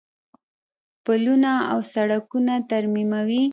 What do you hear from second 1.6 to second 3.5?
او سړکونه ترمیموي.